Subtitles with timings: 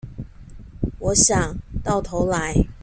[0.97, 2.65] 我想，到頭來